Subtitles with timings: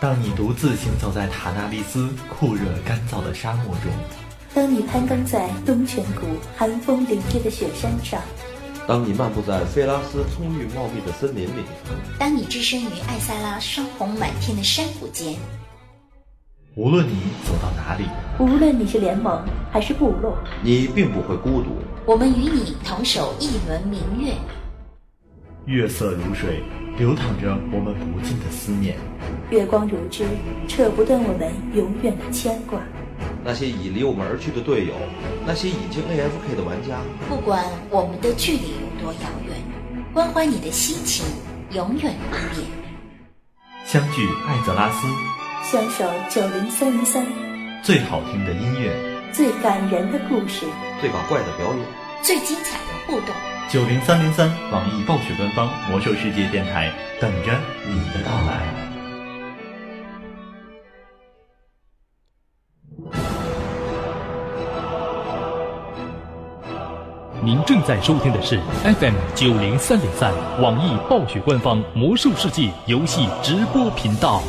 [0.00, 3.90] 当你独自行走在塔纳利斯酷热干燥的沙漠中，
[4.54, 6.26] 当你攀登在东泉谷
[6.56, 8.20] 寒风凛冽的雪山上，
[8.86, 11.64] 当你漫步在菲拉斯葱郁茂密的森林里，
[12.18, 15.34] 当你置身于艾萨拉霜红满天的山谷间，
[16.76, 18.04] 无论你走到哪里，
[18.38, 21.70] 无论你是联盟还是部落，你并不会孤独。
[22.06, 24.32] 我们与你同守一轮明月，
[25.68, 26.62] 月色如水，
[26.96, 28.96] 流淌着我们不尽的思念。
[29.50, 30.24] 月光如织，
[30.66, 32.80] 扯不断我们永远的牵挂。
[33.44, 34.94] 那些已离我们而去的队友，
[35.46, 36.96] 那些已经 AFK 的玩家，
[37.28, 39.56] 不管我们的距离有多遥远，
[40.14, 41.26] 关怀你的心情
[41.72, 42.66] 永远不变。
[43.84, 45.06] 相聚艾泽拉斯，
[45.70, 47.26] 相守九零三零三，
[47.82, 48.90] 最好听的音乐，
[49.34, 50.64] 最感人的故事，
[51.02, 51.86] 最搞怪的表演，
[52.22, 53.57] 最精彩的互动。
[53.70, 56.90] 九零三零三，网易暴雪官方魔兽世界电台，
[57.20, 57.52] 等着
[57.86, 58.62] 你的到来。
[67.42, 74.42] 您正在收听的是 FM 九零三零三，网易暴雪官方魔兽世界游戏直播频道。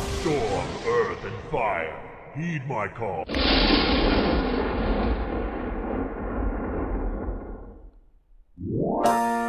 [8.62, 9.39] Wow.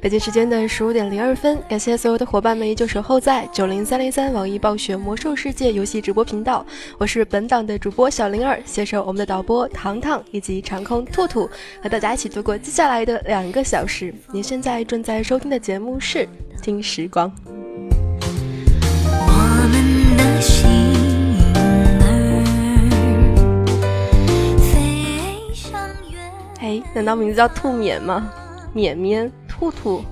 [0.00, 6.64] 北京时间的十五点零二分，感谢所有的伙伴们依旧守候在九零三零三网易暴雪魔兽世界游戏直播频道。
[6.98, 11.50] 我是本档的主播小灵儿，携手我们的导播糖糖以及长空兔兔，
[11.82, 14.14] 和大家一起度过接下来的两个小时。
[14.30, 16.18] 您现在正在收听的节目是
[16.62, 17.28] 《听时光》。
[19.10, 19.26] 我
[19.68, 20.70] 们的心
[21.50, 22.06] 儿
[24.60, 25.80] 飞向
[26.12, 26.22] 远
[26.60, 28.30] 哎，难道名字叫兔免吗？
[28.72, 29.28] 绵绵。
[29.58, 30.04] 兔兔，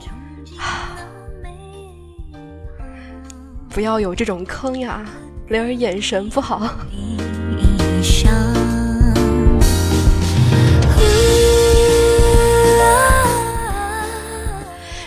[3.70, 5.04] 不要有这种坑呀！
[5.46, 6.62] 灵儿眼神不好。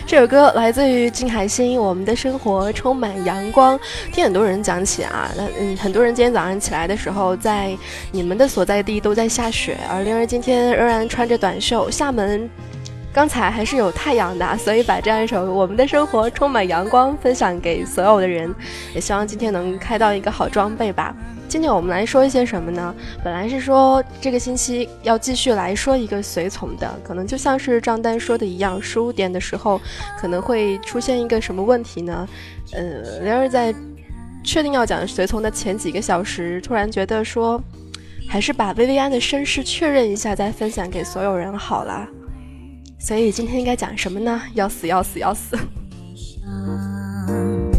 [0.06, 3.78] 这首歌来自于金海心，《我们的生活充满阳光》。
[4.10, 7.76] 听很多人讲起啊，那嗯，很多人今天早上起来的时候，在
[8.10, 11.90] 你们的所在地都在下雪，而灵儿今天仍然穿着短袖。
[11.90, 12.48] 厦门。
[13.12, 18.54] 刚才还是有太阳的，所以把这样一首《我们的生活充满阳光》分享给所有的人，
[18.94, 21.14] 也希望今天能开到一个好装备吧。
[21.48, 22.94] 今天我们来说一些什么呢？
[23.24, 29.80] 本来是说这个星期要继续来说一个随从的，可能就像是张丹说的一样，十五点的时候
[30.16, 32.28] 可能会出现一个什么问题呢？
[32.72, 33.74] 呃，灵儿在
[34.44, 37.60] 确定要讲随从的前几个小时，突然觉得说，
[38.28, 42.08] 还是把薇薇安的身世确认一下，再分享给所有人好了。
[43.02, 44.40] 所以今天应该讲什么呢？
[44.54, 45.58] 要死要死要死！
[46.46, 47.72] 嗯，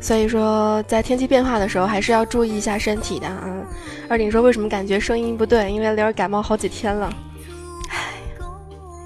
[0.00, 3.48] 所以说在天气变化的时候，还是要注意一下身体的啊。
[4.08, 5.72] 二顶说为什么感觉声音不对？
[5.72, 7.10] 因为灵儿感冒好几天了。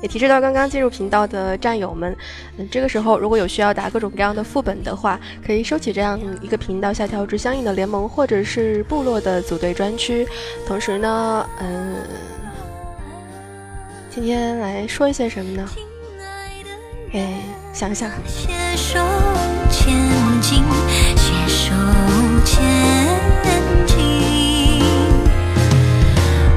[0.01, 2.17] 也提示到刚刚进入频道的战友们，
[2.57, 10.27] 嗯，这个时候如果有需要打各种各样的副本的话，可以收起这样一个频道下调至相应的联盟或者是部落的组队专区。
[10.67, 11.97] 同时呢，嗯，
[14.09, 15.69] 今天来说一些什么呢？
[17.15, 17.41] 哎，
[17.73, 18.11] 想想。
[18.27, 18.99] 携手
[19.71, 19.95] 前
[20.41, 20.63] 进，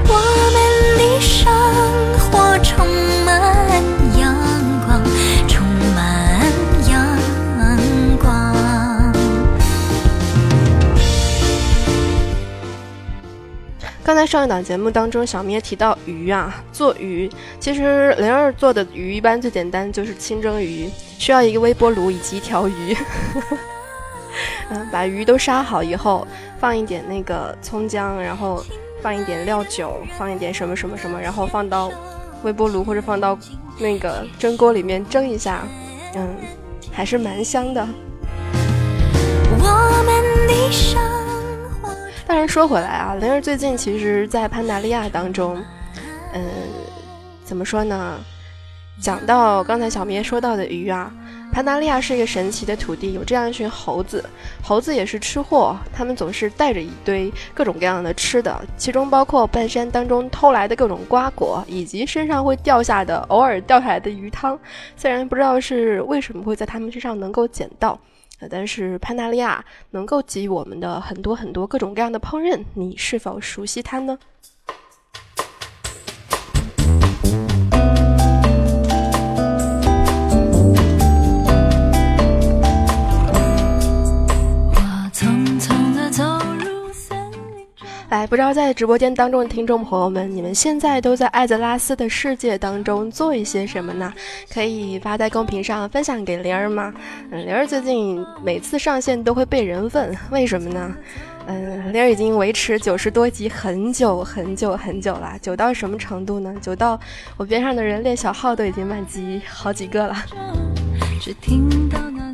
[0.08, 0.14] 我
[0.54, 0.58] 们
[0.98, 1.52] 的生
[2.20, 3.11] 活充。
[14.12, 17.32] 刚才上一档节目当中，小咩提到鱼啊，做鱼，
[17.62, 22.94] 其实灵儿做的鱼一般最简单就是清蒸鱼，需要一个微波炉以及一条鱼。
[24.70, 26.28] 嗯，把鱼都杀好以后，
[26.60, 28.62] 放一点那个葱姜，然后
[29.02, 31.90] 放一点料酒，放一点什么什么什么，然后放到
[32.44, 33.40] 微波炉或者放到
[33.80, 35.64] 那个蒸锅里面蒸一下，
[36.16, 36.36] 嗯，
[36.92, 37.88] 还是蛮香的。
[39.58, 40.70] 我们的
[42.26, 45.62] 当然说回来啊，灵儿最近其实，在潘达利亚当中，
[46.34, 46.44] 嗯，
[47.44, 48.20] 怎么说呢？
[49.02, 51.12] 讲到刚才小咩说到的鱼啊，
[51.52, 54.24] 潘达利亚是一个神奇的土地，有这样一群猴子，
[54.62, 64.58] 猴子也是吃货，他们总是带着一堆各种各样的吃的，其中包括半山当中偷来的各种瓜果，以及身上会掉下的偶尔掉下来的鱼汤。
[64.96, 68.00] 虽然不知道是为什么会在他们身上能够捡到，
[68.50, 74.18] 但是潘达利亚能够给予我们的很多很多各种各样的烹饪，你是否熟悉它呢？
[88.54, 94.14] 在直播间当中的听众朋友们，你们现在都在艾泽拉斯的世界当中做一些什么呢？
[94.52, 96.94] 可以发在公屏上分享给灵儿吗？
[97.32, 100.96] 嗯，灵儿最近每次上线都会被人问，为什么呢？
[101.48, 106.54] 嗯，灵儿已经维持九十多级很久很久很久了，久到什么程度呢？
[106.62, 107.00] 久到
[107.38, 110.16] 我边上的人练小号都已经满级好几个了。
[111.20, 112.32] 只听到那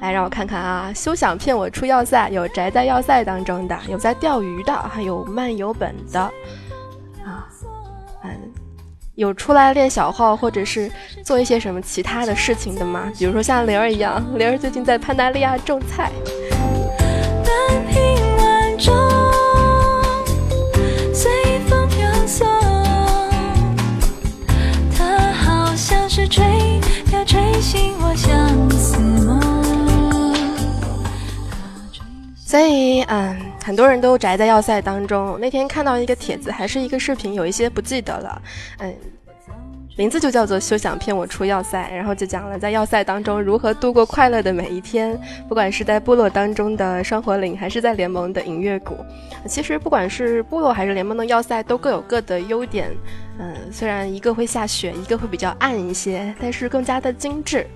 [0.00, 0.92] 来，让我看看啊！
[0.94, 6.20] 休想骗我出要塞，有宅在要塞当中的，有在钓鱼的，还有漫游本的，
[7.24, 7.48] 啊，
[8.22, 8.30] 嗯，
[9.16, 10.90] 有出来练小号或者是
[11.24, 13.10] 做一些什么其他的事情的吗？
[13.18, 16.12] 比如说像灵儿一样，灵儿最近在潘达利亚种菜。
[21.12, 22.46] 随风飘送。
[24.96, 26.80] 他好像是吹，
[27.10, 28.96] 他吹醒我相思
[32.48, 35.38] 所以，嗯，很多人都宅在要塞当中。
[35.38, 38.42] 那天看到一个帖子，还是一个视频，有一些不记得了，
[38.78, 38.94] 嗯，
[39.98, 45.14] 名字就叫做“休想骗我出要塞”，然后就讲了在要塞当中如何度过快乐的每一天，
[45.46, 48.96] 不管是在部落当中的生活岭，还是在联盟的影月谷。
[49.46, 52.88] 其实，不管是部落还是联盟的要塞，都各有各的优点。
[53.38, 57.66] 嗯，虽然一个会下雪，一个会比较暗一些，但是更加的精致。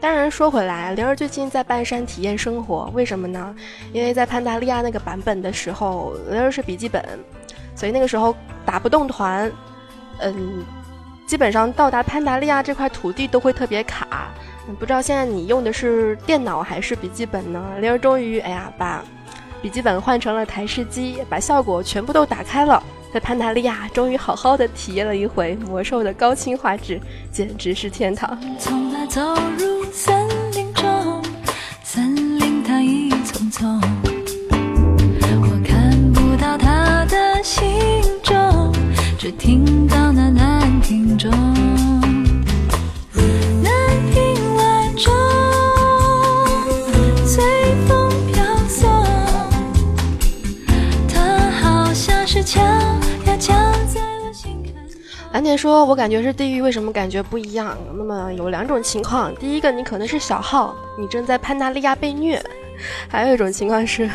[0.00, 3.54] 当然说回来，灵儿最近在半山体验生活，为什么呢？
[3.92, 7.04] 因为在潘达利亚那个版本的时候，灵儿是笔记本，
[7.74, 9.52] 所以那个时候打不动团，
[10.20, 10.64] 嗯，
[11.26, 14.28] 基本上到达潘达利亚这块土地都会特别卡。
[14.68, 17.62] 嗯不知道现在你用的是电脑还是笔记本呢？
[17.80, 19.04] 灵儿终于，哎呀，把
[19.60, 22.82] 笔记本换成了台式机，把效果全部都打开了。
[23.12, 27.00] 在潘达利亚，终于好好的体验了一回魔兽的高清画质，
[27.32, 28.38] 简直是天堂。
[29.10, 29.20] 走
[29.58, 31.20] 入森林中
[31.82, 33.80] 森林它一丛丛
[35.42, 37.68] 我看不到他的行
[38.22, 38.72] 踪
[39.18, 41.28] 只听到那南屏钟
[43.60, 43.72] 南
[44.14, 45.12] 屏晚钟
[47.26, 47.42] 随
[47.88, 48.88] 风飘送
[51.08, 52.60] 它好像是敲
[55.32, 57.78] 蓝姐说：“我感觉是地狱，为什么感觉不一样？
[57.96, 62.36] 那么有两种情况，第一个你可能是小号，你正在潘达利亚被虐；
[63.08, 64.10] 还有一种情况是，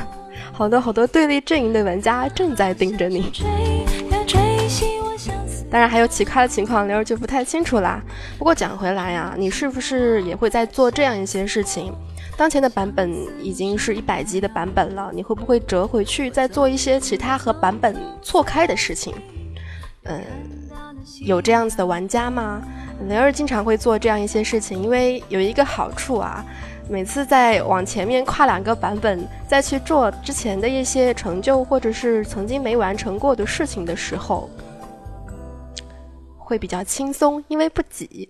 [0.51, 3.31] 好多好多对立阵营的玩家正在盯着你。
[5.71, 8.01] 当然还有其他的情况，灵儿就不太清楚啦。
[8.38, 11.94] 不过讲回来呀，你是不是也会在做这样一些事情？
[12.35, 19.15] 当前的版本已经是一百级的版本了，你会不会折回去再做一些其他和版本错开的事情？
[20.03, 20.21] 嗯。”
[21.21, 22.62] 有这样子的玩家吗？
[23.07, 26.45] 灵儿经常会做这样一些事情，因为有一个好处啊，
[26.89, 34.49] 每次在往前面跨两个版本，再去做之前的一些成就或者是曾经没完成过的事情的时候，
[36.37, 38.30] 会比较轻松，因为不挤。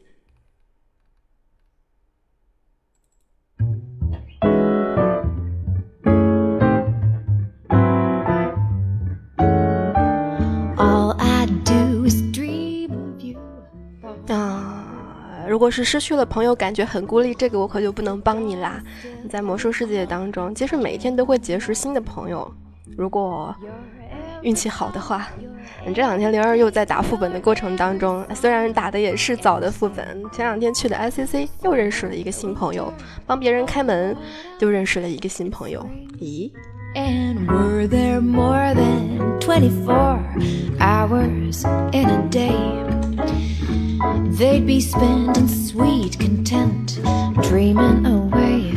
[15.55, 18.83] 如果是失去了朋友，感觉很孤立，这个我可就不能帮你啦。
[19.29, 22.53] 在魔兽世界当中，其实每一天都会结识新的朋友。
[22.97, 23.55] 如果
[24.41, 25.29] 运气好的话，
[25.85, 32.93] 这两天灵儿又在打副本的过程当中，虽然打的也是早的副本，前两天去的 ICC 又认识了一个新朋友，
[33.25, 34.13] 帮别人开门
[34.59, 35.87] 又认识了一个新朋友。
[36.19, 36.51] 咦
[44.37, 46.99] ？they'd be spent in sweet content,
[47.41, 48.73] dreaming away.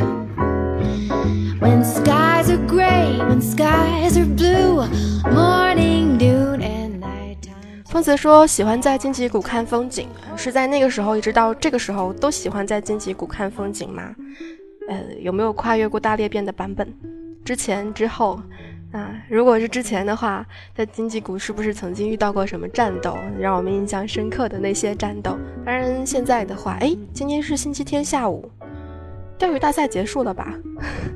[1.59, 4.85] When skies are gray, when skies are blue,
[5.31, 7.83] morning, noon, and nighttime.
[7.85, 10.07] 疯子说喜欢在荆棘谷看风景，
[10.37, 14.15] 是在那个时候一直到这个时候都喜欢在荆棘谷看风景吗？
[14.87, 16.93] 呃，有没有跨越过大裂变的版本？
[17.43, 18.41] 之前之后？
[18.91, 20.43] 啊，如果是之前的话，
[20.73, 25.37] 在荆棘谷是不是曾经遇到过什么战斗让我们印象深刻的那些战斗？
[25.63, 28.51] 当然，现在的话，哎，今天是星期天下午，
[29.37, 30.53] 钓鱼大赛结束了吧？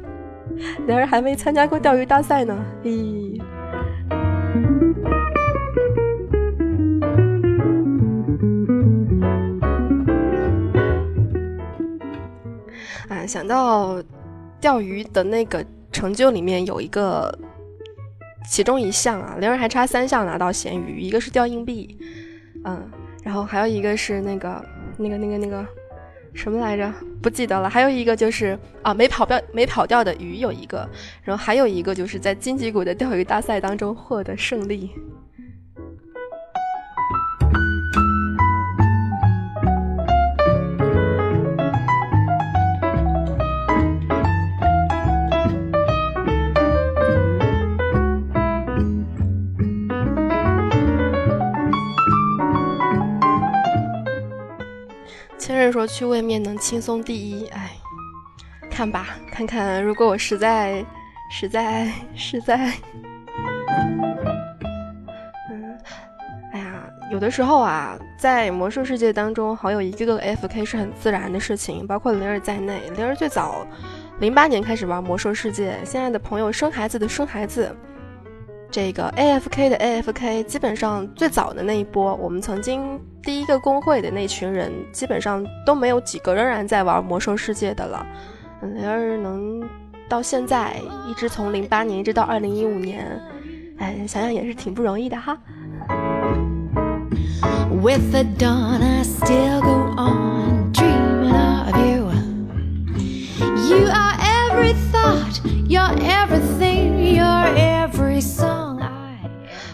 [0.86, 2.56] 然而还没参加过钓鱼大赛呢。
[2.84, 3.42] 咦。
[13.10, 14.02] 啊，想到
[14.62, 17.36] 钓鱼的那个成就里面有一个，
[18.48, 21.98] 其中一项啊，灵儿还差三项拿到咸鱼，一个是掉硬币，
[22.66, 22.90] 嗯，
[23.24, 24.64] 然后还有一个是那个
[24.98, 25.66] 那个那个那个
[26.34, 30.88] 什么来着，不记得了，还有一个就是啊，没跑掉没跑掉的鱼有一个，
[31.24, 34.92] 然后还有一个就是在荆棘谷的钓鱼大赛当中获得胜利。
[55.64, 57.72] 前任说去位面能轻松第一，哎，
[58.70, 60.86] 看吧，看看，如果我实在、
[61.32, 62.74] 实在、 实在，
[65.50, 65.80] 嗯，
[66.52, 72.82] 哎呀，有的时候啊，在魔兽世界当中，好友一个个 FK 是很自然的事情，包括灵儿在内。
[72.98, 73.66] 灵儿最早
[74.20, 77.74] 零八年开始玩魔兽世界，现在的朋友生孩子的生孩子。
[78.74, 88.04] 这个 AFK 的 AFK，基本上最早的那一波，我们曾经第一个公会的那群人，基本上都没有几个仍然在玩魔兽世界的了。
[88.64, 89.62] 嗯，要是能
[90.10, 90.76] 到现在，
[91.08, 93.06] 一直从零八年一直到二零一五年，
[93.78, 95.38] 哎，想想也是挺不容易的哈。
[97.70, 102.12] With the dawn, I still go on dreaming of you.
[103.70, 108.53] You are every thought, you're everything, you're every song.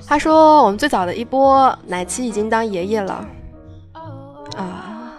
[0.10, 3.24] 他说：“我们最早的一波奶七已经当爷爷了
[4.58, 5.14] 啊，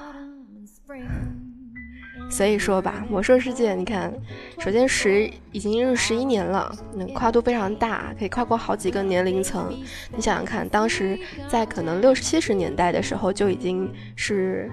[2.28, 4.12] 所以说吧，魔兽世界，你看，
[4.58, 9.72] 首先十已经是十一年了，那，跨度非常大，可以跨过好几个年龄层。
[10.12, 11.16] 你想想看，当时
[11.48, 14.68] 在可能六十七十年代的时候，就已经是。”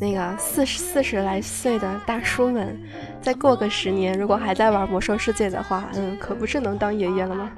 [0.00, 2.78] 那个四十四十来岁的大叔们，
[3.20, 7.50] 再过个十年，如果还在玩魔兽世界的话，嗯，可不是能当爷爷了吗？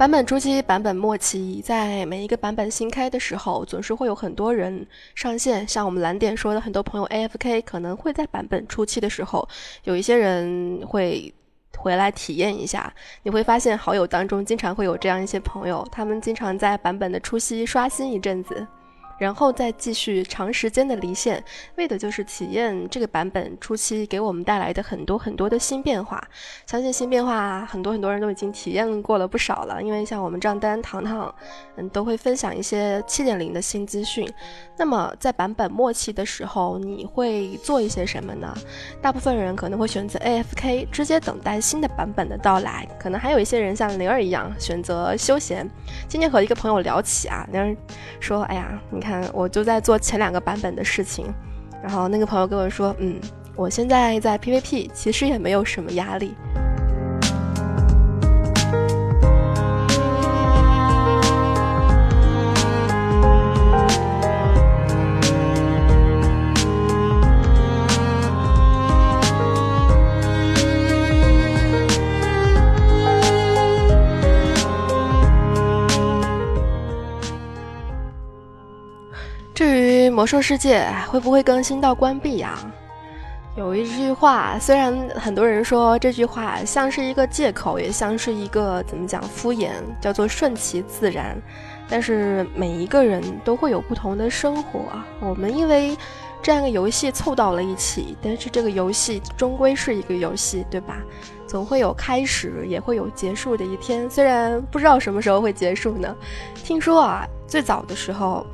[0.00, 5.68] 版本初期、版本末期，在每一个版本新开的时候，总是会有很多人上线。
[5.68, 9.46] 像我们蓝点说的，很多朋友 AFK 可能会在版本初期的时候，
[9.84, 11.30] 有一些人会
[11.76, 12.90] 回来体验一下。
[13.24, 18.66] 你会发现，好友当中经常会有这样一些朋友，他们经常在版本的初期刷新一阵子。
[19.20, 21.44] 然后再继续长时间的离线，
[21.76, 26.26] 为的就是体验这个版本初期给我们带来的很多很多的新变化。
[26.66, 29.82] 相信新变化，很多很多人都已经体验过了不少了。
[29.82, 31.32] 因为像我们账单、糖糖，
[31.76, 34.26] 嗯，都会分享一些七点零的新资讯。
[34.78, 38.54] 那么在版本末期的时候，你会做一些什么呢？
[39.02, 42.88] 大部分人可能会选择 AFK，直接等待新的版本的到来。
[42.98, 45.68] 可能还有一些人像灵儿一样选择休闲。
[46.08, 47.76] 今天和一个朋友聊起啊，灵儿
[48.18, 51.26] 说：“哎呀，你看。”看，我就在做前两个版本的事情，
[51.82, 53.16] 然后那个朋友跟我说，嗯，
[53.56, 56.34] 我现在在 PVP，其实也没有什么压力。
[79.60, 82.58] 至于魔兽世界会不会更新到关闭呀？
[83.56, 91.36] 有一句话，虽然很多人说这句话像是一个借口，也像是一个怎么讲敷衍，叫做顺其自然。
[91.90, 94.80] 但是每一个人都会有不同的生活，
[95.20, 95.94] 我们因为
[96.40, 100.96] 这样一个游戏凑到了一起，但是这个游戏终归是一个游戏，对吧？
[101.46, 104.08] 总会有开始，也会有结束的一天。
[104.08, 106.16] 虽然不知道什么时候会结束呢。
[106.64, 108.46] 听说啊，最早的时候。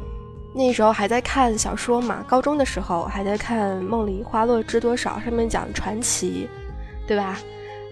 [0.56, 6.48] 那时候还在看小说嘛，高中的时候还在看《梦里花落知多少》，上面讲传奇，
[7.06, 7.36] 对吧？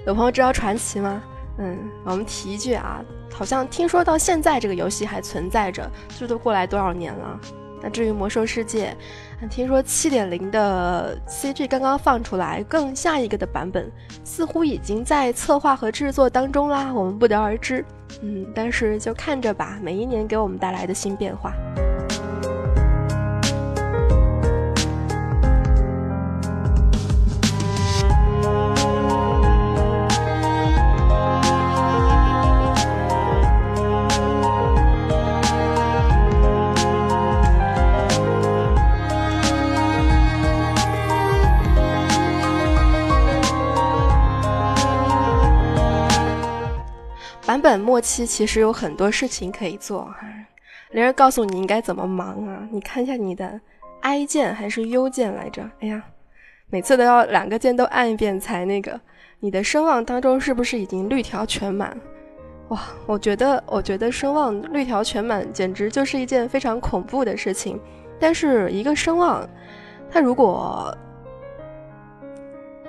[0.06, 1.22] 有朋友知道传奇吗？
[1.58, 7.38] 嗯，我们提一句啊，好像听说到现在这个游戏还存在着，这都过来多少年了？
[7.82, 8.96] 那至于魔兽世界，
[9.50, 13.92] 听说七点零的 CG 刚刚放出来，更下一个的版本
[14.24, 17.84] 似乎已经在策划和制作当中啦，我们不得而知。
[18.22, 21.52] 嗯，但是就看着吧，每一年给我们带来的新变化。
[47.64, 50.28] 本末期其实有很多事情可以做哈。
[50.90, 52.68] 灵儿告诉你应该怎么忙啊？
[52.70, 53.58] 你看一下你的
[54.02, 55.62] I 键还是 U 键来着？
[55.80, 56.02] 哎呀，
[56.68, 59.00] 每次都要两个键都按一遍才那个。
[59.40, 61.98] 你的声望当中是不是已经绿条全满？
[62.68, 67.80] 哇，我觉得，我觉得声望绿条全满简直就是一件非常恐怖的事情。
[68.20, 69.48] 但是一个声望，
[70.10, 70.94] 它如果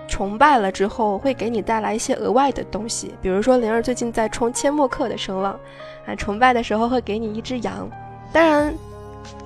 [0.08, 5.58] 崇拜了之后，会给你带来一些额外的东西，比如说灵儿最近在冲阡陌客的声望。
[6.06, 7.90] 啊，崇拜的时候会给你一只羊，
[8.32, 8.72] 当然，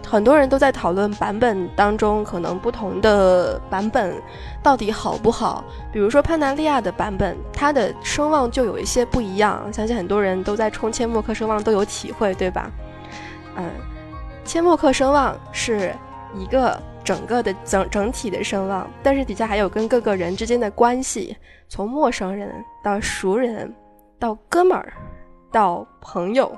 [0.05, 4.21] 很多人都在讨论版本当中可能不同的版本
[4.61, 5.63] 到底好不好。
[5.93, 12.69] 比如说潘达利亚的版本，它的声望就有一些不一样，相信很多人都在冲阡陌客声望都有体会，对吧？
[13.55, 13.69] 嗯，
[14.45, 15.95] 阡陌客声望是
[16.35, 16.77] 一个
[17.09, 21.35] 整个的整整体的声望，但是底下还有跟各个人之间的关系，
[21.67, 23.73] 从陌生人到熟人，
[24.19, 24.93] 到哥们儿。
[25.51, 26.55] 到朋友，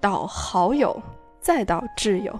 [0.00, 0.96] 到好友，
[1.40, 2.32] 再到挚友。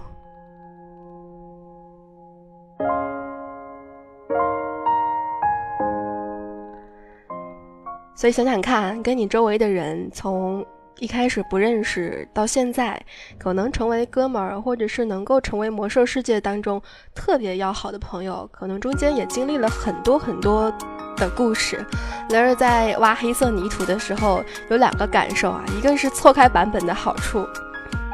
[8.15, 10.65] 所以想想看，跟你周围的人从
[10.99, 13.01] 一开始不认识到现在，
[13.37, 16.81] 可能成为哥们儿，或者是能够成为魔兽世界当中
[17.13, 20.73] 特别要好的朋友，可能中间也经历了很多很多。
[21.15, 21.85] 的故事，
[22.29, 27.47] 灵儿在挖黑色泥土的时候有两个感受啊，一个是错开版本的好处，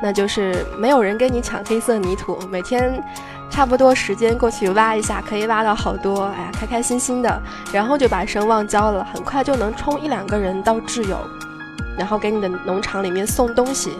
[0.04, 3.02] 那就是没有人跟你抢黑色泥土，每天
[3.50, 11.18] 差不多时间过去挖一下，可以挖到好多，哎呀，开开心心的，然后就把声望交了，很快就能冲一两个人到挚友，
[12.00, 13.92] 然后给你的农场里面送东西。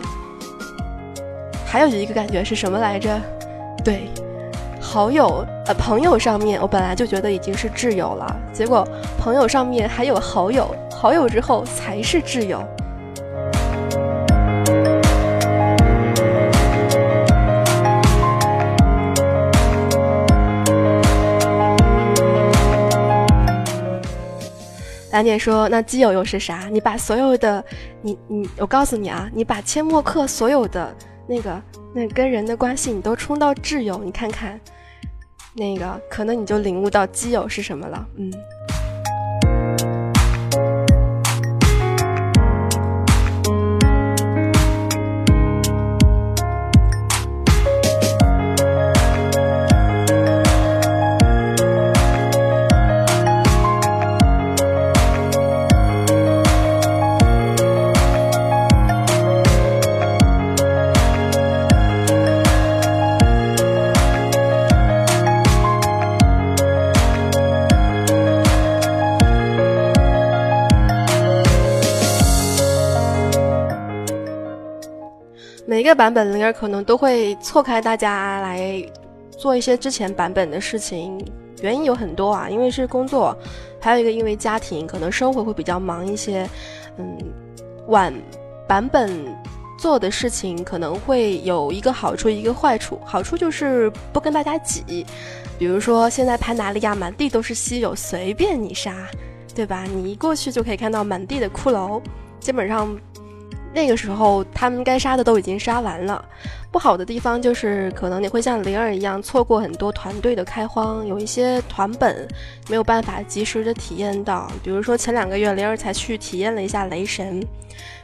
[1.66, 3.22] 还有一个感觉是什么来着？
[3.84, 4.10] 对。
[4.82, 8.88] 好友，呃，朋友上面我本来就觉得已经是挚友了，结果
[9.20, 12.64] 朋友上面还有好友，好友之后才是挚友。
[25.20, 26.70] 兰姐说：“那基友又是啥？
[26.72, 27.62] 你把所有的，
[28.02, 30.96] 你你，我告诉你啊，你把阡陌客所有的
[31.28, 31.62] 那个
[31.94, 34.58] 那跟人的关系，你都冲到挚友，你看看。”
[35.54, 38.32] 那个，可能你就领悟到基友是什么了，嗯。
[75.90, 78.84] 个版本灵儿可能都会错开大家来
[79.32, 81.24] 做一些之前版本的事情，
[81.62, 83.36] 原因有很多啊，因为是工作，
[83.80, 86.48] 还有一个因为家庭，可能生活会比较忙一些。
[86.98, 87.18] 嗯，
[87.88, 88.14] 晚
[88.68, 89.10] 版本
[89.78, 93.00] 做的事情可能会有一个好处，一个坏处。
[93.04, 95.06] 好处就是不跟大家挤，
[95.58, 98.94] 比如说现在潘达利亚满地都是稀有，随便你杀，
[99.56, 99.86] 对吧？
[99.86, 102.02] 你一过去就可以看到满地的骷髅，
[102.40, 102.96] 基本上。
[103.74, 106.24] 那个时候，他们该杀的都已经杀完了。
[106.72, 112.28] 不好的地方就是，可能你会像灵儿一样错过很多团队的开荒，有一些团本
[112.68, 114.52] 没有办法及时的体验到。
[114.64, 117.42] 比如说前两个月，灵儿才去体验了一下雷神；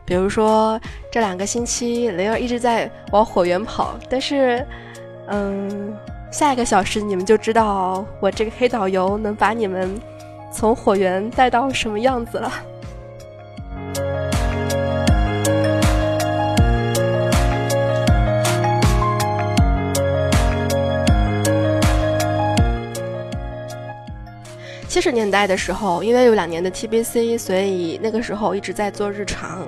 [0.06, 0.80] 比如说
[1.12, 3.95] 这两个星期，灵儿一直在往火源跑。
[4.10, 4.65] 但是，
[5.28, 5.95] 嗯，
[6.32, 9.99] 下一个小时你们就知道我这个黑导游能把你们
[10.51, 12.51] 从火源带到什么样子了。
[24.95, 29.67] 七十年代的时候，因为有两年的 TBC，所以那个时候一直在做日常。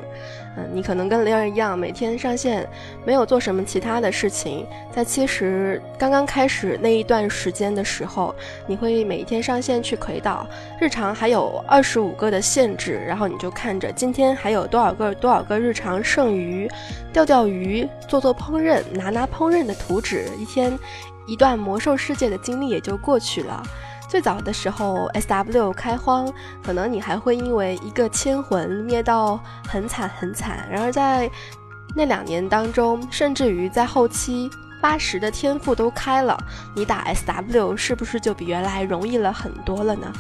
[0.55, 2.65] 嗯，你可能跟灵儿一样，每天上线，
[3.05, 4.65] 没有做什么其他的事情。
[4.89, 8.33] 在七十刚刚开始那一段时间的时候，
[8.67, 10.47] 你会每一天上线去葵岛，
[10.79, 16.71] 日常还有二十五个的限制，然后你就看着今天还有多少个多少个日常剩余，
[17.11, 20.79] 钓钓鱼，做做烹饪，拿拿烹饪的图纸，一天
[21.27, 23.61] 一段魔兽世界的经历也就过去了。
[24.07, 26.31] 最早的时候，S W 开荒，
[26.63, 30.65] 可能你还会因为一个千魂灭到很惨很惨。
[30.71, 31.29] 然而在
[31.93, 34.49] 那两年当中，甚至于在后期
[34.81, 36.37] 八十的天赋都开了，
[36.73, 40.11] 你打 S W 是不是就比原来容易了很多了呢？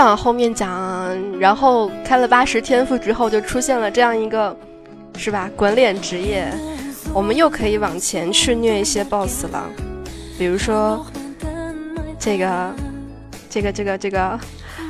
[0.00, 4.56] 再往后面讲，然后开了八十天赋之后，就出现了这样一个，
[5.18, 5.50] 是吧？
[5.54, 6.50] 滚脸职业，
[7.12, 9.62] 我们又可以往前去虐一些 BOSS 了，
[10.38, 11.04] 比如说
[12.18, 12.74] 这个，
[13.50, 14.40] 这个，这个，这个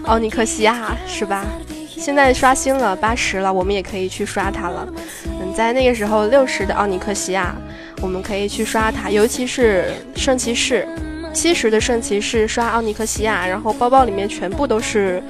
[0.05, 1.45] 奥尼克西亚，是吧？
[1.89, 4.87] 现在刷新了八十了，我们也可以去刷它了。
[5.27, 7.53] 嗯，在那个时候六十的奥尼克西亚，
[8.01, 10.87] 我们可以去刷它，尤其是圣骑士。
[11.33, 15.23] 七十的圣骑士刷奥尼克西亚，然后包包里面全部都是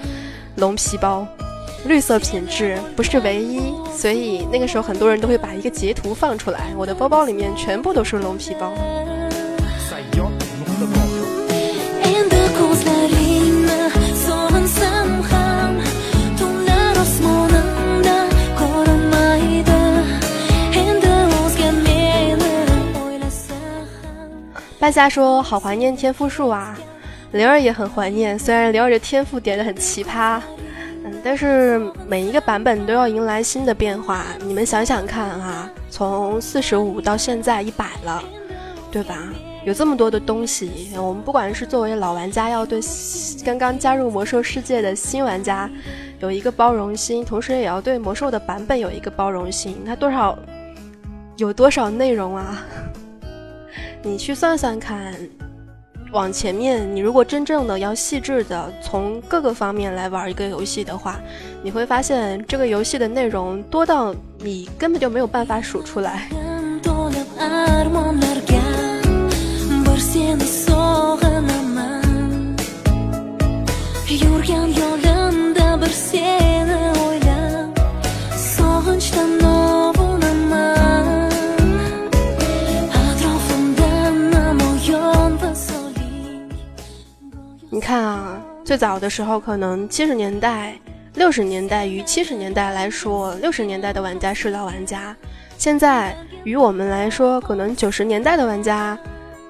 [0.56, 1.26] 龙皮包，
[1.86, 3.60] 绿色品质不是唯一，
[3.96, 8.72] 所以那个时候很多人都会把一个截图放出来，我的包包里面全部都是龙皮包。
[24.80, 26.74] 半夏说：“好怀念天赋树啊，
[27.32, 28.38] 灵儿也很怀念。
[28.38, 30.40] 虽然灵儿的天赋点的很奇葩，
[31.04, 34.24] 嗯，但是每一个版本都要迎来新的变化。
[34.42, 38.24] 你们想想看啊，从四十五到现在一百了，
[38.90, 39.28] 对吧？
[39.66, 42.80] 有这么多的东西，我们不管是作为老玩家，要对
[43.44, 45.68] 刚刚加入魔兽世界的新玩家
[46.20, 49.76] 有一个包容心，同时也要对魔兽的版本有一个包容心。
[49.84, 50.38] 它多少
[51.36, 52.64] 有多少内容啊？”
[54.02, 55.14] 你去算算看，
[56.10, 61.20] 往前面，你如果真正的要细致的从各个方面来玩一个游戏的话，
[61.62, 66.28] 你会发现这个游戏的内容多到你根本就没有办法数出来。
[87.90, 90.78] 看啊，最早的时候可能七十年代、
[91.14, 95.12] 六十年代与七十年代来说，六十年代的玩家是老玩家；
[95.58, 98.96] 现在与我们来说，可能九十年代的玩家，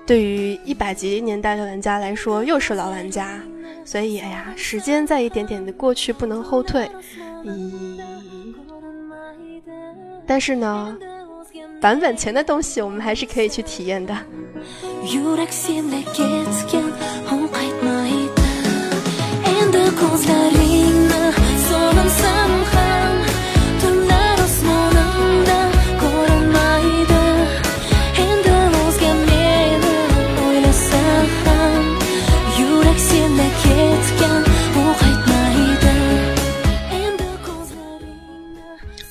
[0.07, 3.38] 对于一百级年代的玩家来说又是老玩家。
[3.85, 6.90] 所以，哎呀，时间在一点点的过去，不能后退。
[7.44, 8.00] 咦，
[10.26, 10.96] 但是呢，
[11.79, 14.16] 版本前的东西我们还是可以去体验的。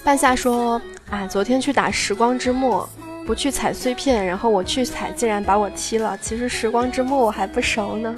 [0.03, 2.89] 半夏说：“啊，昨天去打时光之末，
[3.27, 6.17] 不去采碎片，然后我去采，竟然把我踢了。
[6.19, 8.15] 其实时光之末我还不熟呢。”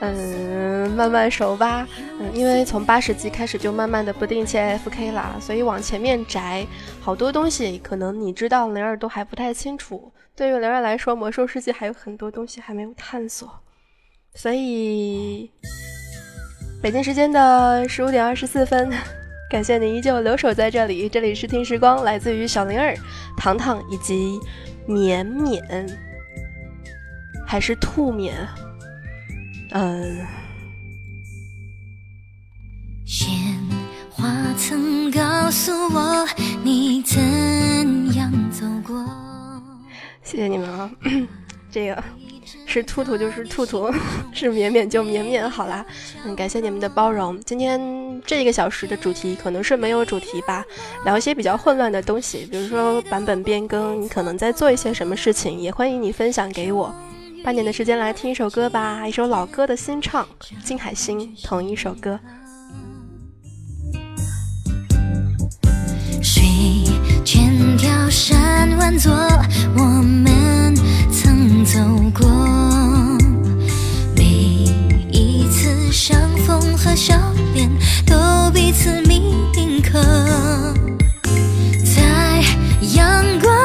[0.00, 0.14] 嗯，
[0.88, 1.86] 慢慢熟吧。
[2.18, 6.66] 嗯，因为从八十级开始就慢慢的不定期 AFK 啦，所以往前面宅
[7.00, 10.12] 好多东西，可能你知道灵儿都还不太清楚。
[10.34, 13.48] 对于灵儿来说，魔兽世界还有很多东西还没有探索。
[14.34, 15.50] 所以，
[16.82, 18.92] 北京时间的十五点二十四分，
[19.50, 21.08] 感谢你依旧留守在这里。
[21.08, 22.94] 这里是听时光，来自于小灵儿、
[23.38, 24.38] 糖糖以及
[24.86, 25.86] 绵绵，
[27.46, 28.34] 还是兔绵。
[29.70, 30.18] 嗯。
[33.06, 33.30] 鲜
[34.10, 36.26] 花曾告诉我
[36.64, 37.22] 你怎
[38.16, 38.96] 样走过。
[40.24, 40.90] 谢谢你们啊，
[41.70, 42.02] 这个
[42.66, 43.88] 是兔兔就是兔兔，
[44.34, 45.86] 是绵绵就绵绵，好啦，
[46.24, 47.40] 嗯，感谢你们的包容。
[47.42, 47.80] 今天
[48.26, 50.64] 这一个小时的主题可能是没有主题吧，
[51.04, 56.92] 聊一些比较混乱的东西，比如说版本变更，你可能在做一些什么事情，也欢迎你分享给我。
[57.44, 60.26] 半点的时间来听一首歌吧，一首老歌的新唱，
[60.64, 62.18] 金海心同一首歌。
[66.28, 66.42] 水
[67.24, 69.14] 千条山万座，
[69.76, 70.74] 我们
[71.12, 71.78] 曾走
[72.12, 72.26] 过。
[74.16, 74.24] 每
[75.12, 77.16] 一次相逢和笑
[77.54, 77.70] 脸，
[78.04, 80.02] 都彼此铭刻。
[81.94, 82.42] 在
[82.96, 83.55] 阳光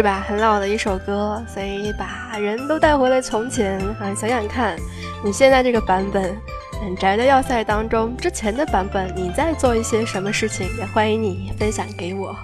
[0.00, 0.24] 是吧？
[0.26, 4.14] 很老的一首歌，所以把人都带回了从前啊！
[4.16, 4.74] 想想看，
[5.22, 6.34] 你现在这个版本，
[6.80, 10.66] 很宅的要塞当中，之前的版本，你在做一些什么事情？
[10.78, 12.34] 也欢迎你分享给我。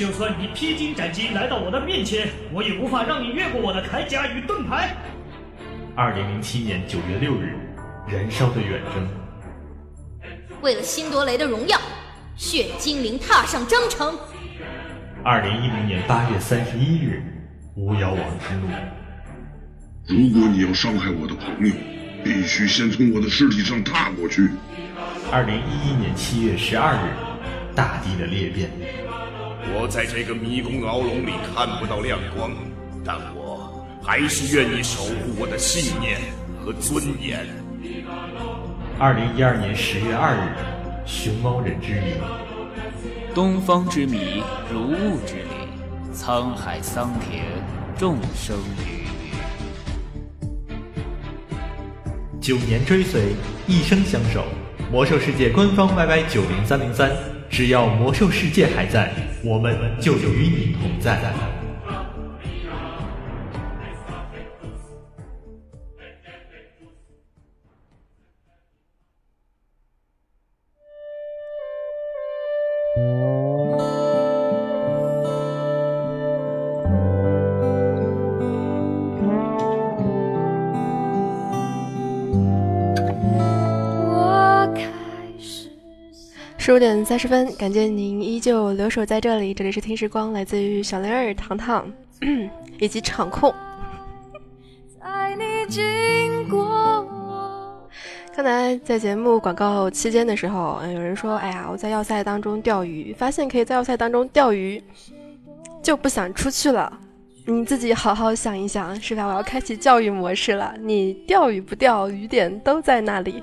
[0.00, 4.96] 就算你披荆斩棘来到我的面前，我也无法让你越过我的铠甲与盾牌。
[5.94, 7.54] 二零零七年九月六日，
[8.10, 9.06] 燃烧的远征。
[10.62, 11.78] 为了辛多雷的荣耀，
[12.34, 14.18] 血精灵踏上征程。
[15.22, 17.22] 二零一零年八月三十一日，
[17.76, 18.68] 巫妖王之怒。
[20.06, 21.74] 如果你要伤害我的朋友，
[22.24, 24.48] 必须先从我的尸体上踏过去。
[25.30, 27.12] 二零一一年七月十二日，
[27.74, 28.70] 大地的裂变。
[29.72, 32.50] 我在这个迷宫牢笼里看不到亮光，
[33.04, 36.18] 但我还是愿意守护我的信念
[36.64, 37.46] 和尊严。
[38.98, 40.52] 二零一二年十月二日，
[41.06, 42.14] 熊猫人之谜。
[43.34, 44.42] 东方之谜，
[44.72, 47.44] 如雾之谜，沧海桑田，
[47.96, 49.06] 众生鱼。
[52.40, 53.34] 九年追随，
[53.66, 54.44] 一生相守。
[54.90, 57.12] 魔兽世界官方 YY 九零三零三，
[57.48, 61.59] 只要魔兽世界还在，我们就与你同在。
[86.70, 89.52] 十五点三十分，感谢您依旧留守在这里。
[89.52, 91.92] 这里是听时光，来自于小灵儿、糖糖
[92.78, 93.52] 以及场控。
[95.02, 97.84] 在你经过，
[98.36, 104.80] 刚才在节目广告期间的时候，嗯有人说：“哎呀，我在要塞当中钓鱼，发现可以在要塞当中钓鱼，
[105.82, 107.00] 就不想出去了。”
[107.46, 109.26] 你自己好好想一想，是吧？
[109.26, 110.72] 我要开启教育模式了。
[110.78, 113.42] 你钓与不钓，鱼点都在那里。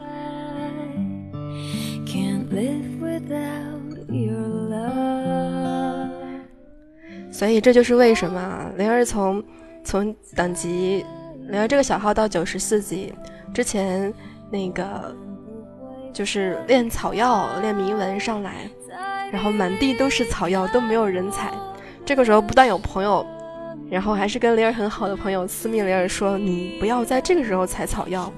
[3.27, 4.37] Without your
[4.69, 6.09] love。
[7.31, 9.43] 所以这就是为什么灵儿从
[9.83, 11.05] 从等级
[11.49, 13.13] 灵儿这个小号到九十四级
[13.53, 14.13] 之前，
[14.49, 15.15] 那个
[16.13, 18.69] 就是练草药、练铭文上来，
[19.31, 21.51] 然后满地都是草药，都没有人采。
[22.05, 23.25] 这个时候不但有朋友
[23.89, 28.31] 然后还是跟灵儿很好的朋友私密灵儿说：“你不要在这个时候采草药，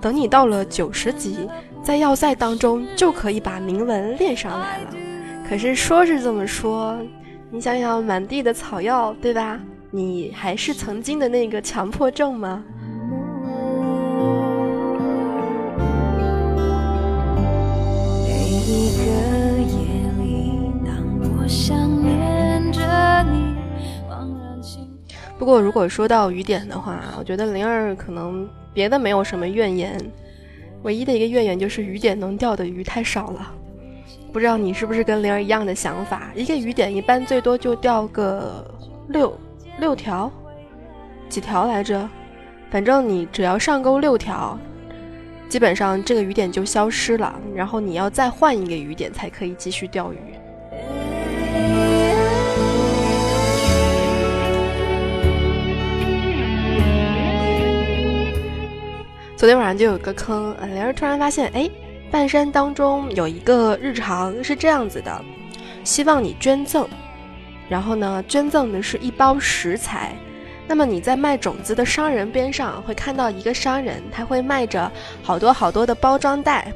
[0.00, 1.48] 等你到了九十级，
[1.84, 4.90] 在要塞当中就可以把铭文练上来了。”
[5.46, 6.98] 可是说是这么说，
[7.50, 9.60] 你想想满地的草药，对吧？
[9.90, 12.64] 你还是曾经的那个强迫症吗？
[25.38, 30.00] 不过，如果说到雨点的话，我觉得灵儿可能别的没有什么怨言，
[30.84, 33.52] 唯一的一个怨言就是雨点能钓的鱼太少了。
[34.32, 36.30] 不知道你是不是跟灵儿一样的想法？
[36.34, 38.64] 一个雨点一般最多就钓个
[39.08, 39.36] 六
[39.78, 40.30] 六条，
[41.28, 42.08] 几条来着？
[42.70, 44.58] 反正你只要上钩六条，
[45.48, 50.18] 基本上这个雨点就消失了，然后你要再换一个雨点才可以继续钓鱼。
[59.36, 61.68] 昨天晚上就有个坑，灵儿突然发现，哎，
[62.08, 65.24] 半山当中有一个日常是这样子的，
[65.82, 66.86] 希望你捐赠，
[67.68, 70.14] 然后呢，捐赠的是一包食材。
[70.68, 76.72] 那么你在卖种子的商人边上会看到一个商人，他会卖着好多好多的包装袋，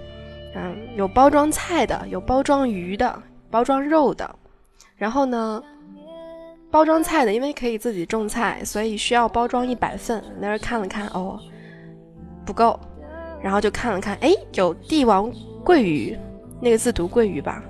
[0.56, 4.28] 嗯，有包装菜的，有包装鱼的，包装肉的。
[4.96, 5.62] 然后呢，
[6.72, 10.22] 包装菜的因为可以自己种菜，所以需要包装一百份。
[10.40, 11.38] 灵儿看了看，哦。
[12.48, 12.80] 不够，
[13.42, 15.30] 然后就看了看，哎，有帝王
[15.62, 16.18] 桂鱼，
[16.62, 17.62] 那个字读桂鱼吧。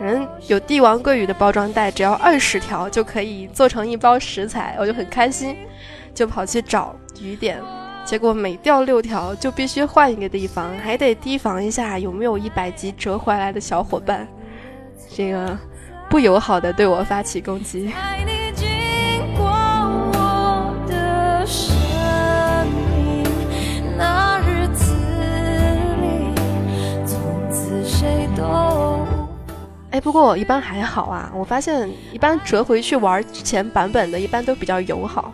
[0.00, 5.56] 人有帝王桂鱼的包装袋，只要二十条就可以做成一包食材，我就很开心，
[6.14, 7.60] 就跑去找鱼点。
[8.04, 14.28] 结果每钓六条就必须换一个地方，还得提防一下有没有一百级折回来的小伙伴，
[15.10, 15.58] 这个
[16.08, 17.92] 不友好的对我发起攻击。
[29.92, 31.30] 哎，不过我一般还好啊。
[31.34, 35.32] 我发现一般折回去玩之前版本的，一般都比较友好，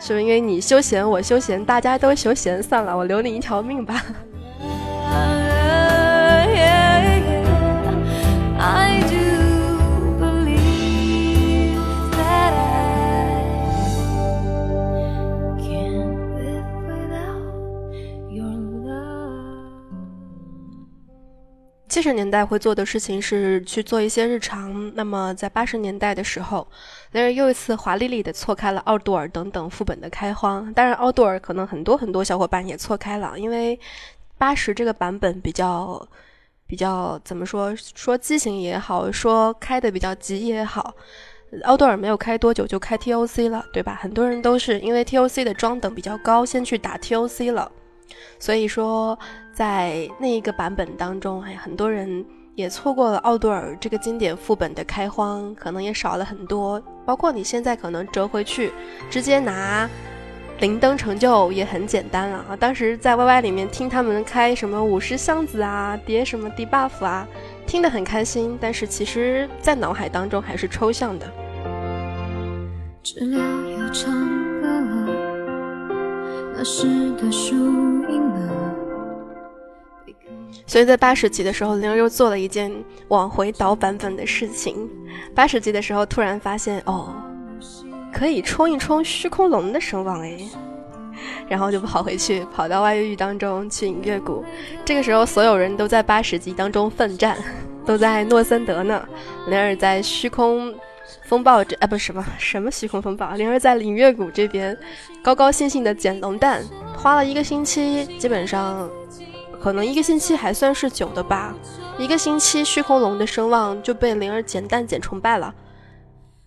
[0.00, 4.02] 是不是因为你休闲，我休闲，大家都休闲，算了，我留你一条命吧。
[21.96, 24.94] 七十年代会做的事情是去做一些日常。
[24.94, 26.68] 那么在八十年代的时候，
[27.12, 30.70] 雷尔又一次华丽丽的错开了奥杜尔等等副本的开荒。
[30.74, 33.80] 当然，奥杜尔可能很多很多小伙伴也错开了，因为
[34.36, 36.06] 八十这个版本比较
[36.66, 37.74] 比较怎么说？
[37.74, 40.94] 说机型也好，说开的比较急也好，
[41.64, 43.98] 奥杜尔没有开多久就开 TOC 了，对吧？
[43.98, 47.72] 很多人都是因为 TOC 的装等比较高，先去打 TOC 了。
[48.38, 49.18] 所以说，
[49.56, 52.22] 在那一个版本当中，哎，很多人
[52.54, 56.78] 也错过了奥杜尔这个经典副本的开荒，可能也少了很多。
[57.06, 58.70] 包括你现在可能折回去，
[59.08, 59.88] 直接拿
[60.60, 62.54] 灵灯成就也很简单了啊。
[62.54, 67.26] 当时在 YY 里面听他们开什么五十箱子啊，叠什么 debuff 啊，
[67.66, 71.26] 听得很开心，但是其实在脑海当中还是抽象的。
[76.58, 78.65] 那时的输赢了。
[80.66, 82.72] 所以在八十级的时候，灵儿又做了一件
[83.08, 84.88] 往回倒版本的事情。
[85.34, 87.14] 八十级的时候，突然发现哦，
[88.12, 90.38] 可以冲一冲虚空龙的声望哎，
[91.48, 94.44] 然后就跑回去，跑到外域当中去影月谷。
[94.84, 97.36] 这个时候，所有人都在八十级当中奋战，
[97.84, 99.06] 都在诺森德呢。
[99.48, 100.74] 灵儿在虚空。
[101.22, 104.76] 风暴这啊不什么什么虚空风暴，灵儿在影月谷这边
[105.22, 106.62] 高高兴兴的捡龙蛋，
[106.96, 108.88] 花了一个星期，基本上
[109.66, 111.52] 可能一个星期还算是久的吧，
[111.98, 115.52] 一个星期虚空龙的声望就被灵儿减淡减崇拜了，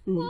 [0.06, 0.24] 嗯。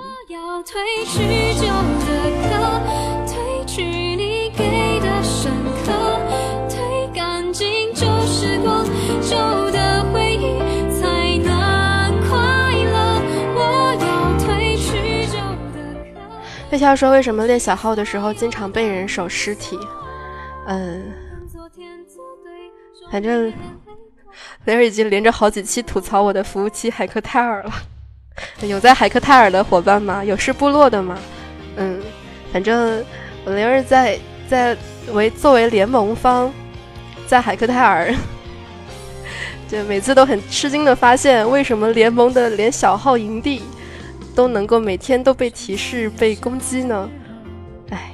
[16.71, 19.77] 飞乔说：“为什么练小号的时候经常被人守尸体？
[20.65, 21.13] 嗯，
[23.11, 23.51] 反正
[24.65, 27.71] 雷儿已经连着好几期吐槽我的服务器海克泰尔了。
[28.67, 30.23] 有在海克泰尔的伙伴吗？
[30.23, 31.17] 有是部落的吗？
[31.77, 31.99] 嗯，
[32.53, 33.03] 反正
[33.45, 34.77] 我雷儿在在
[35.11, 36.51] 为作为联盟方，
[37.27, 38.13] 在海克泰尔，
[39.67, 43.61] 就每次都很吃惊的发现，为什么联盟的连小号营地。”
[44.35, 47.09] 都能够每天都被提示、被攻击呢？
[47.89, 48.11] 哎。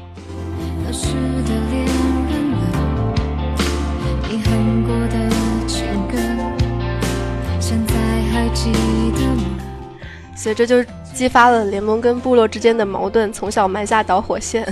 [10.35, 10.83] 所以这就
[11.13, 14.67] 激发了联盟跟部落之间的矛盾，从小埋下导火线。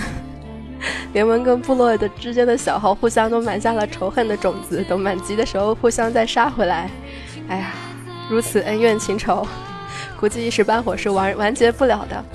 [1.13, 6.89] 联盟跟部落的之间的小号互相都埋下了仇恨的种子，等满级的时候互相再杀回来。
[7.47, 7.71] 哎呀，
[8.29, 9.47] 如此恩怨情仇，
[10.19, 12.25] 估计一时半会儿是完完结不了的。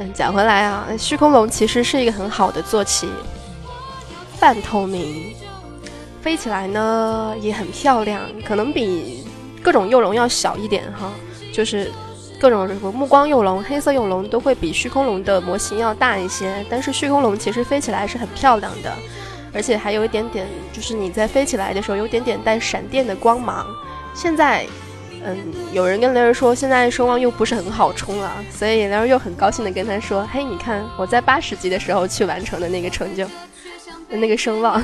[0.00, 3.08] 嗯，讲回来啊，虚空龙其实是一个很好的坐骑，
[4.40, 5.34] 半透明，
[6.22, 9.24] 飞起来呢也很漂亮，可能比
[9.62, 11.10] 各种幼龙要小一点哈。
[11.52, 11.90] 就是
[12.38, 18.92] 各种什么目光幼龙、黑色幼龙都会比虚空龙的模型要大一些，但是虚空龙其实飞起来是很漂亮的，
[19.52, 23.66] 而且还有一点点，就是你在飞起来的时候有点点带闪电的光芒。
[24.14, 24.64] 现在，
[25.24, 25.36] 嗯，
[25.72, 33.26] 有人跟雷儿说现在声望又不是很好冲了，所以雷儿又很高兴的跟他说：“嘿，你看我在八十级的时候去完成的那个成就，
[34.08, 34.82] 那个声望。”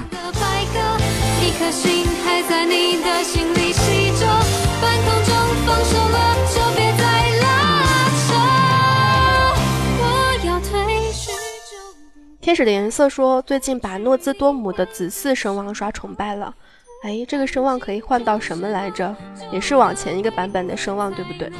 [12.40, 16.54] 天使的颜色说，最近把诺兹多姆的子嗣声望刷崇拜了。
[17.02, 19.16] 哎，这个声望可以换到什么来着？
[19.50, 21.50] 也是往前一个版本的声望，对不对？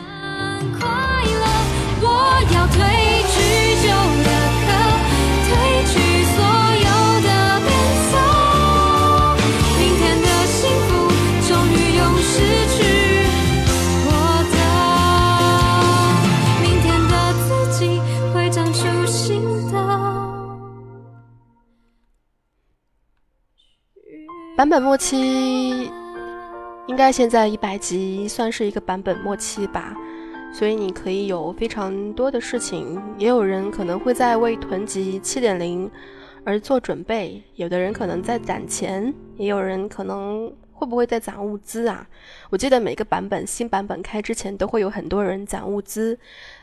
[24.57, 25.90] 版本末期
[26.86, 29.92] 应该现在一百级算是一个版本末期吧，
[30.52, 33.02] 所以你可以有非常多的事情。
[33.18, 35.90] 也有人可能会在为囤积七点零
[36.44, 42.07] 而做准备，有的人可能在攒钱，也有人可能会不会在攒物资啊？
[42.48, 46.16] 我记得每个版本新版本开之前都会有很多人攒物资。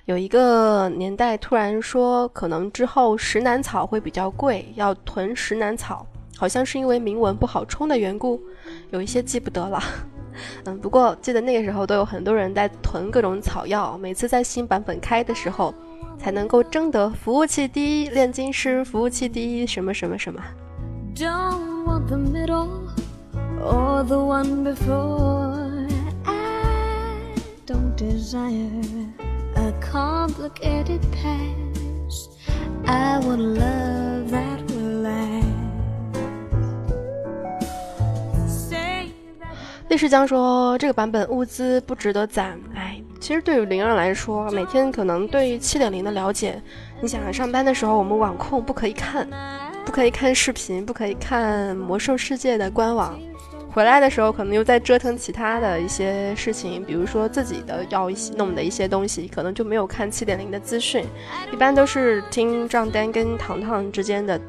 [0.05, 6.07] 有一个年代突然说，可能之后石楠草会比较贵，要囤石楠草。
[6.41, 8.41] 好像是因为铭文不好冲的缘故，
[8.89, 9.79] 有一些记不得了。
[10.65, 15.71] 嗯，不过记得那个时候都有很多人在囤各种草药，每次在新版本开的时候，
[16.17, 20.41] 才能够争得服务器第一，炼金师服务器第一，什么什么什么。
[39.91, 42.57] 烈士江说：“这个版本物资不值得攒。
[42.73, 46.61] 哎，其实对于灵儿来说，每天可能对七点零的了解，
[47.01, 49.27] 你想上班的时候我们网控不可以看，
[49.83, 53.19] 不可以看视频，不可以看魔兽世界的官网。
[53.69, 61.03] 回来的时候可能又在折腾其他的一些事情，比如说自己的要弄的一些东西，可能就没有看七点零的资讯。
[61.51, 64.39] 一般都是听账单跟糖糖之间的。”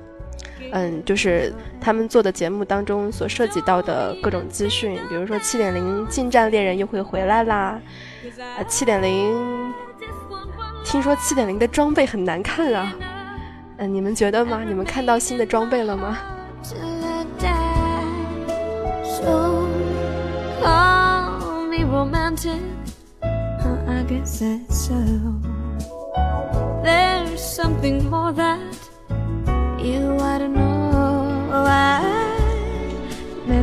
[0.70, 7.80] 嗯，就是他们做的节目当中所涉及到的各种资讯，比如说七点零近战猎人又会回来啦，
[8.56, 9.72] 啊，七点零，
[10.84, 12.94] 听说七点零的装备很难看啊，
[13.78, 14.62] 嗯，你们觉得吗？
[14.66, 16.18] 你们看到新的装备了吗？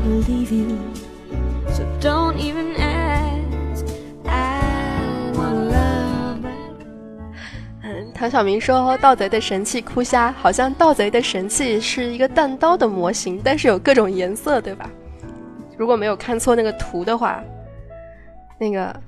[0.10, 3.86] I'm leaving，so don't even ask，
[8.16, 14.89] 唐小明说盗贼的神器哭虾，好像盗贼的神器是一个弹刀的模型，但是有各种颜色，对吧？
[15.78, 17.43] 如果没有看错那个图的话，
[18.60, 18.99] 那个，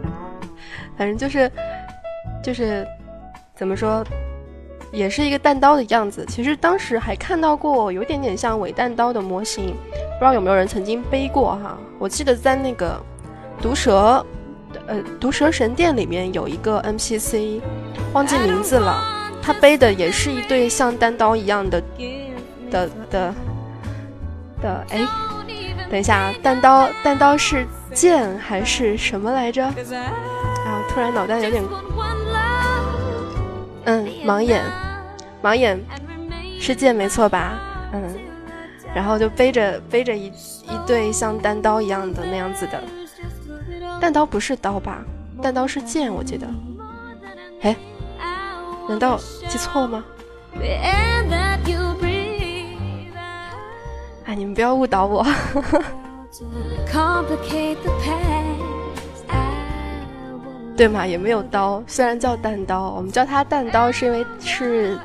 [0.98, 1.50] 反正就是
[2.42, 2.86] 就是
[3.54, 4.04] 怎么说？
[4.90, 11.78] 也是一个弹刀的样子，其实当时还看到过有点点像伪弹刀的模型，不知道有没有人曾经背过哈？
[11.98, 12.98] 我记得在那个
[13.60, 14.24] 毒蛇，
[14.86, 17.60] 呃，毒蛇神殿里面有一个 NPC，
[18.12, 18.98] 忘记名字了，
[19.42, 21.82] 他背的也是一对像弹刀一样的
[22.70, 23.34] 的的
[24.62, 25.06] 的，哎，
[25.90, 29.64] 等一下，弹刀弹刀是剑还是什么来着？
[29.64, 31.62] 啊，突然脑袋有点。
[33.88, 34.62] 嗯，盲眼，
[35.42, 35.82] 盲眼
[36.60, 37.58] 是剑没错吧？
[37.94, 38.18] 嗯，
[38.94, 42.82] 然后就背着背着一一对像单刀一样的那样子的，
[43.98, 45.02] 弹刀不是刀吧？
[45.42, 46.46] 弹刀是剑，我记得。
[47.62, 47.74] 哎，
[48.86, 49.18] 难道
[49.48, 50.04] 记错了吗？
[54.26, 55.24] 哎，你们不要误导我。
[60.78, 64.96] 对嘛，也没有刀，虽然叫弹刀，我们叫它弹刀是因为是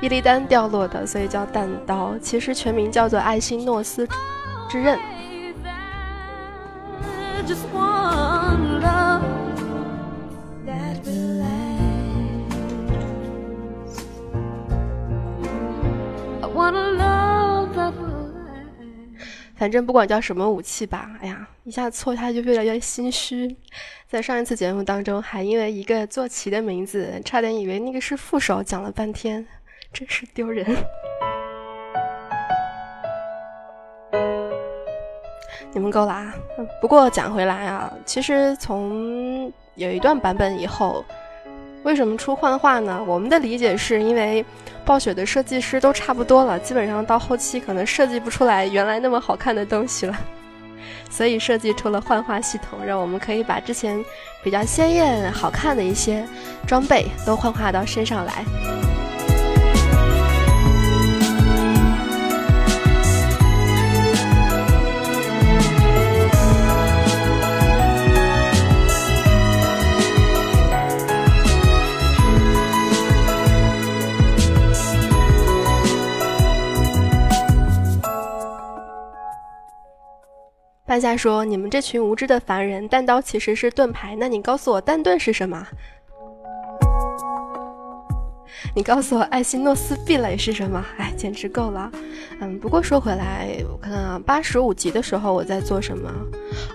[0.00, 2.12] 伊利丹掉落的，所以叫弹刀。
[2.20, 4.08] 其实全名叫做艾辛诺斯
[4.68, 4.98] 之刃。
[19.60, 23.54] 反正不管叫什么武器吧，哎呀，一下错下就越来越心虚。
[24.08, 29.46] 在上一次节目当中，还因为一个坐骑的名字，差点以为那个是副手，讲了半天，
[29.92, 30.64] 真是丢人。
[35.74, 36.34] 你们够了啊！
[36.80, 41.04] 不过讲回来啊，其实从有一段版本以后。
[41.82, 43.02] 为什么出幻化呢？
[43.06, 44.44] 我们的理解是因为
[44.84, 50.14] 暴雪的设计师都差不多了，基本上到后期可能设计不出来原来那么好看的东西了，
[51.08, 54.04] 所以设计出了幻化系统，让我们可以把之前
[54.42, 56.26] 比较鲜艳好看的一些
[56.66, 58.44] 装备都幻化到身上来。
[80.90, 84.16] 半夏说：“你们这群无知的凡人，弹刀其实是盾牌。
[84.18, 85.64] 那你告诉我，弹盾是什么？
[88.74, 90.84] 你告诉我，艾希诺斯壁垒是什么？
[90.98, 91.88] 哎，简直够了。
[92.40, 96.10] 嗯，不过说回来，我看啊，八十五级的时候我在做什么？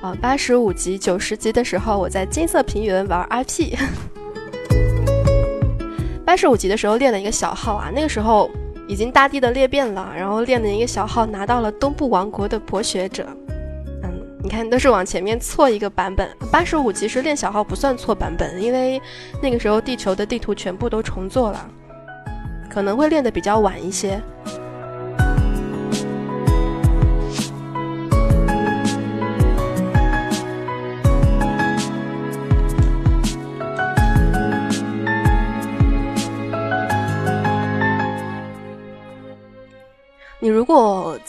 [0.02, 3.78] 啊，八十五级、九十级的时候我在金色平原玩 IP。
[6.26, 8.50] 八十五级的时候练了一个小号啊，那个时候
[8.88, 13.28] 已经大地的裂变了，然后练的一个小号拿到了东部王国的博学者。”
[14.46, 16.30] 你看，都是往前面错一个版本。
[16.52, 19.02] 八十五其实练小号不算错版本，因为
[19.42, 21.68] 那个时候地球的地图全部都重做了，
[22.70, 24.22] 可能会练得比较晚一些。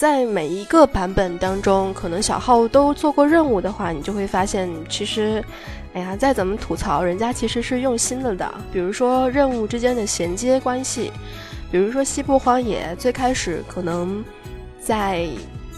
[0.07, 5.45] 在每一个版本当中，可能小号都做过任务的话，你就会发现，其实，
[5.95, 8.55] 哎呀，再怎么吐槽，人家其实是用心了的。
[8.73, 11.11] 比如说任务之间的衔接关系，
[11.73, 14.25] 比如说西部荒野最开始可能
[14.79, 15.27] 在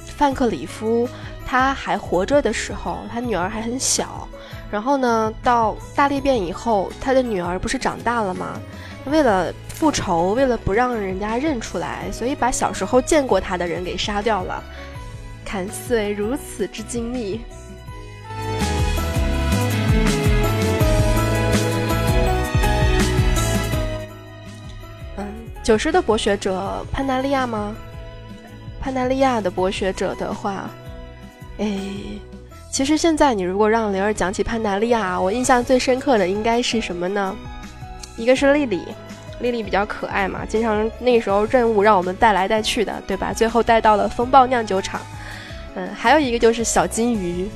[0.04, 1.08] 范克里夫
[1.46, 4.28] 他还活着的时候，他女儿还很小，
[4.70, 8.60] 然后呢，到大裂变以后，他的女儿不是长大了吗？
[9.06, 14.60] 为了复仇，为了不让人家认出来，所以把小时候见过他的人给杀掉了。
[15.44, 17.40] 看思维如此之精密。
[25.16, 25.24] 嗯，
[25.62, 27.72] 九十的博学者潘达利亚吗？
[28.80, 30.68] 潘达利亚的博学者的话，
[31.58, 31.78] 哎，
[32.72, 37.36] 其实现在你如果让灵儿讲起潘达利亚，我印象最深刻的应该是什么呢？
[38.16, 38.82] 一个是丽丽，
[39.40, 43.32] 丽丽比较可爱嘛，经常那时候任务让我们带来带去的，对吧？
[43.32, 45.00] 最后带到了风暴酿酒厂。
[45.74, 47.48] 嗯，还有一个就是小金鱼，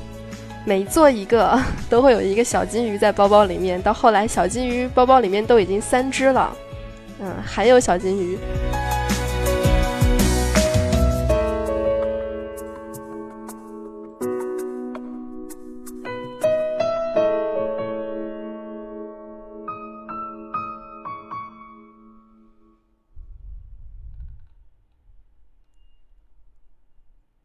[0.65, 1.59] 每做一个
[1.91, 3.81] 都会有一个小金鱼在包包里面。
[3.83, 6.57] 到后来，小金鱼包包里面都已经三只了。
[7.21, 8.39] 嗯，还有小金鱼。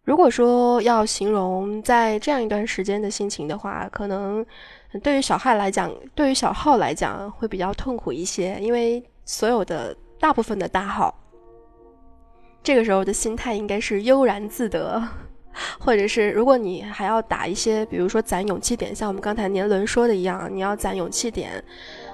[0.07, 4.43] 如果说要形容在这样一段时间的心情的话，可能
[5.03, 11.13] 对于小汉来讲，对于小浩来讲会比较痛苦一些，因为所有的大部分的大号，
[12.63, 15.05] 这个时候的心态应该是悠然自得，
[15.79, 21.63] 或者是如果你还要打一些，比如说攒勇气点，像我们刚才年轮说的一样，你要攒勇气点。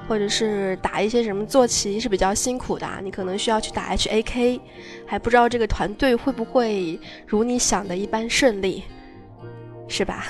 [0.06, 4.60] 或者是打一些什么坐骑是比较辛苦的，你可能需要去打 H A K，
[5.06, 8.84] 还不知道这个团队会不会如你想的一般顺利，
[9.88, 10.26] 是吧？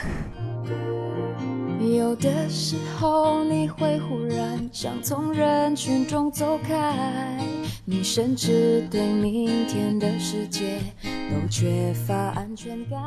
[1.84, 7.38] 有的时候你会忽然想从人群中走开，
[7.84, 13.00] 你甚至对明天的世界都缺乏安全感。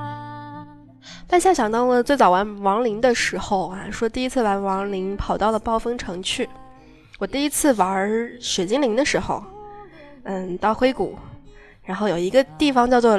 [1.27, 6.49] 半夏想到了最早玩亡灵的时候啊，说第一次玩亡灵跑到了暴风城去。
[7.19, 9.43] 我第一次玩雪精灵的时候，
[10.25, 11.17] 嗯，到灰谷，
[11.83, 13.19] 然后有一个地方叫做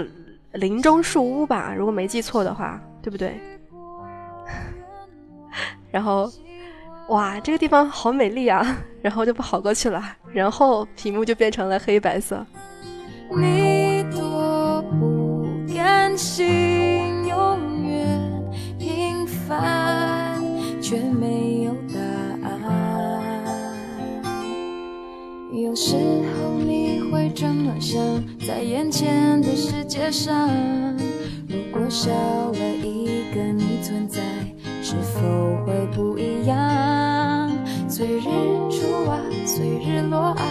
[0.53, 3.39] 林中树屋吧，如果没记错的话，对不对？
[5.91, 6.31] 然后，
[7.09, 8.77] 哇，这个地方好美丽啊！
[9.01, 12.45] 然后就跑过去了，然后屏幕就变成了黑白色。
[13.29, 18.07] 你多不甘心，永远
[18.77, 20.41] 平凡，
[20.81, 21.99] 却没有答
[22.47, 22.57] 案。
[25.53, 27.99] 有时候你会这么想，
[28.45, 30.49] 在眼前的世界上，
[31.47, 34.21] 如果少了一个你存在，
[34.89, 35.19] 是否
[35.65, 37.51] 会不一样？
[37.89, 38.23] 随日
[38.71, 40.41] 出啊，随日落啊，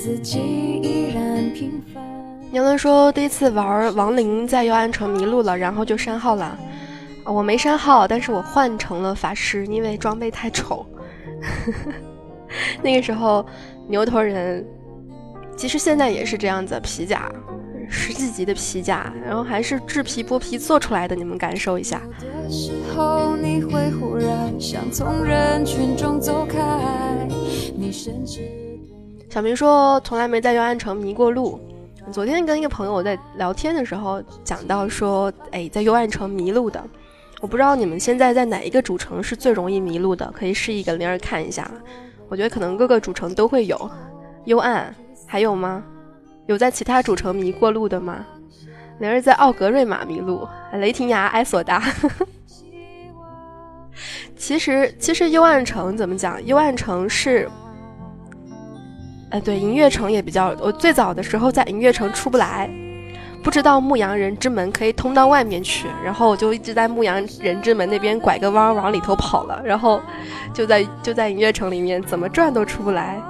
[0.00, 2.02] 自己依然平凡。
[2.50, 6.58] 牛伦说第一次玩亡灵在幽暗城迷路了，然后就删号了。
[7.24, 10.84] 我没删号，但是我换成了法师，因为装备太丑。
[12.82, 13.46] 那个时候
[13.86, 14.66] 牛头人，
[15.56, 17.30] 其实现在也是这样子，皮甲
[17.88, 22.02] 十几级的皮甲，然后还是制皮剥皮做出来的，你们感受一下。
[22.50, 26.58] 时候你会忽然想从人群中走开，
[27.76, 28.40] 你甚至
[29.30, 31.60] 小明说从来没在幽暗城迷过路。
[32.10, 36.82] 昨天跟一个朋友在聊天的时候讲到说，哎，在幽暗城迷路的，
[37.40, 41.70] 我不知道你们现在在哪一个主城是最容易迷路的，可以试一个灵儿看一下。
[42.28, 43.90] 我觉得可能各个主城都会有
[44.46, 44.94] 幽暗，
[45.26, 45.84] 还有吗？
[46.48, 48.24] 有在其他主城迷过路的吗？
[49.00, 51.84] 灵儿在奥格瑞玛迷路，雷霆崖、埃索达。
[54.34, 56.42] 其实，其实幽暗城怎么讲？
[56.46, 57.46] 幽暗城是。
[59.28, 60.56] 哎，对，银月城也比较。
[60.58, 62.70] 我最早的时候在银月城出不来，
[63.44, 70.00] 不知道牧羊人之门可以通到外面去，然后我就一直在牧羊人之门那边拐个弯往里头跑了，然后
[70.54, 73.20] 就在就在银月城里面怎么转都出不来。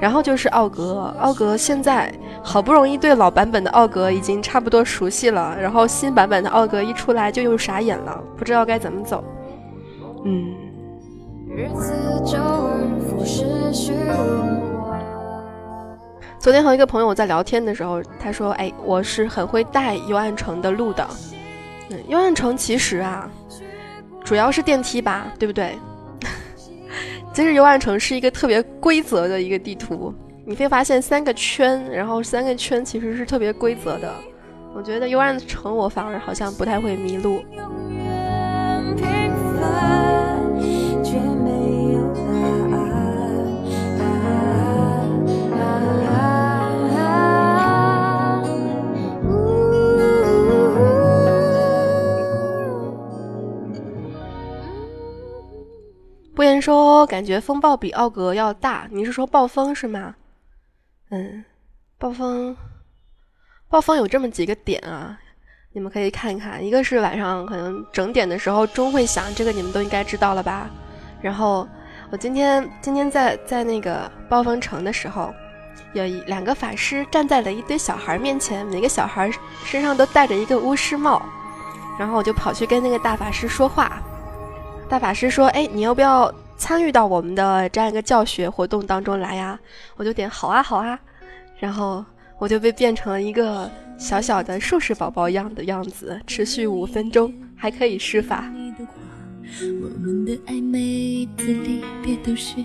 [0.00, 9.24] 然后就是奥格，奥格现在好不容易对老版本的奥格已经差不多熟悉了，然后新版本的奥格一出来就又傻眼了，不知道该怎么走。
[10.24, 10.54] 嗯。
[16.38, 21.04] 昨天和一个朋友在聊天的时候，他说：“哎，我是很会带幽暗城的路的。
[21.90, 23.28] 嗯，幽暗城其实啊，
[24.22, 25.76] 主要是电梯吧，对不对？
[27.38, 30.12] 其实幽暗城是一个特别规则的一个地图，
[30.44, 34.12] 你会发现三个圈，然后三个圈其实是特别规则的。
[34.74, 37.40] 我觉得幽暗城我反而好像不太会迷路。”
[56.68, 58.86] 说，感觉风暴比奥格要大。
[58.90, 60.14] 你是说暴风是吗？
[61.08, 61.42] 嗯，
[61.96, 62.54] 暴风，
[63.70, 65.18] 暴风有这么几个点啊，
[65.72, 66.62] 你们可以看一看。
[66.62, 70.68] 一个是晚上可能整点的时候钟会响，这个你们都应该知道了吧？
[71.22, 71.66] 然后
[72.10, 75.32] 我今天今天在在那个暴风城的时候，
[75.94, 79.32] 有一两个法师站在了一堆小孩面前，每个小孩
[79.64, 81.22] 身上都戴着一个巫师帽，
[81.98, 84.02] 然后我就跑去跟那个大法师说话。
[84.86, 89.58] 大法师说：“哎，你要不要参与到我们的这样一个教学活动当中来呀？”
[89.96, 90.98] 我就点好啊，好啊，
[91.58, 92.04] 然后
[92.38, 98.44] 我就被变成了一个小小的术士宝宝一样的样子，持续五分钟，还可以施法。
[99.60, 102.56] 我们的暧昧，字离别都是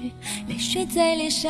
[0.49, 1.49] 泪水在脸上，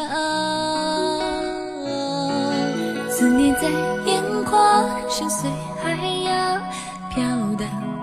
[3.10, 3.68] 思念在
[4.06, 5.50] 眼眶，深邃
[5.82, 5.92] 还
[6.24, 6.93] 要飘到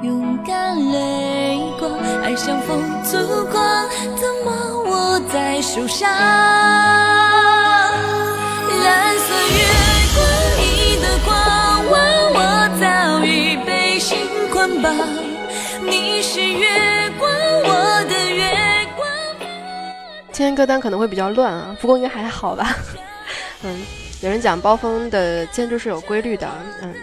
[0.03, 1.93] 勇敢泪光，
[2.23, 3.19] 爱像风烛
[3.53, 3.87] 光，
[4.17, 4.51] 怎么
[4.89, 6.09] 握在手上？
[8.83, 9.61] 蓝色月
[10.15, 10.25] 光，
[10.57, 11.29] 你的光
[12.33, 12.35] 我
[12.81, 14.17] 早已被心
[14.51, 14.97] 捆绑，
[15.83, 17.31] 你是月光，
[17.65, 18.57] 我的月
[18.97, 19.07] 光。
[20.33, 22.75] 今天歌单可能会比较乱啊，不过应该还好吧。
[23.65, 23.83] 嗯，
[24.23, 26.49] 有人讲包风的建筑是有规律的。
[26.81, 26.95] 嗯，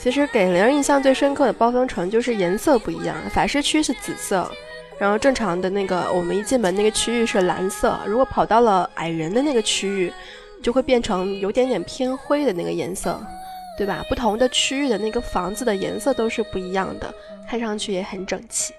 [0.00, 4.48] 其实给灵儿印象最深刻的暴风城就是颜色不一样，法师区是紫色，
[4.96, 10.12] 然后正常的那个我们一进门那个区域是蓝色，如果跑到了矮人的那个区域，
[10.62, 13.20] 就会变成有点点偏灰的那个颜色，
[13.76, 14.04] 对吧？
[14.08, 17.12] 不同的区域的那个房子的颜色都是不一样的，
[17.50, 18.72] 看上去也很整齐。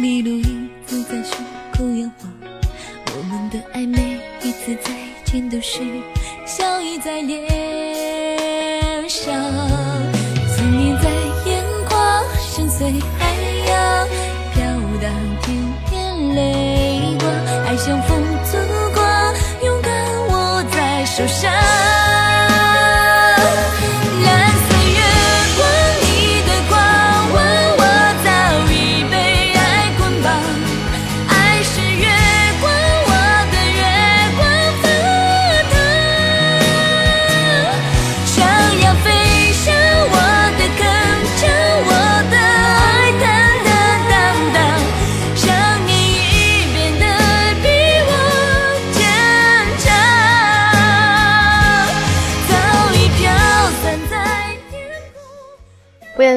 [0.00, 1.34] 迷路，一次在虚
[1.74, 2.32] 口摇晃。
[3.14, 4.90] 我们的爱，每一次再
[5.26, 5.80] 见都是
[6.46, 9.30] 笑意在脸上。
[10.48, 11.10] 思念在
[11.44, 13.34] 眼眶，深邃海
[13.68, 14.08] 洋，
[14.54, 14.64] 飘
[15.02, 17.30] 荡天边泪光，
[17.66, 18.39] 爱像风。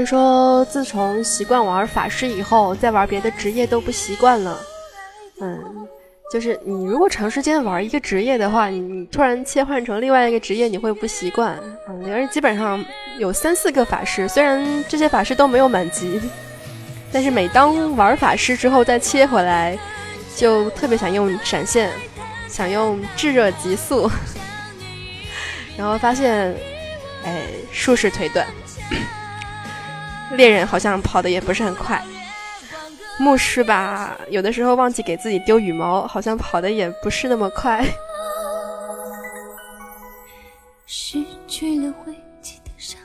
[0.06, 4.60] 说，自从习惯玩法师以后，再玩别的职业都不习惯了。
[5.42, 5.60] 嗯，
[6.32, 11.60] 就是你如果长时间玩一个职业的话，你突然切换成另外一个职业，你会不习惯。
[11.88, 12.84] 嗯，而且基本上
[13.18, 16.22] 有三四个法师，虽然这些法师都没有满级，
[17.12, 19.78] 但是每当玩法师之后再切回来，
[20.36, 21.92] 就特别想用闪现，
[22.48, 24.10] 想用炙热极速，
[25.78, 26.56] 然后发现，
[27.26, 27.42] 哎，
[27.72, 28.48] 术士腿短。
[30.36, 32.04] 猎人好像跑的也不是很快，
[33.20, 37.86] 牧师吧，有的时候忘记给自己丢羽毛，好像跑的也不是那么快。
[40.86, 43.00] 失去了会记得伤，